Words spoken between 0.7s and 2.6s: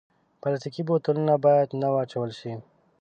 بوتلونه باید نه واچول شي.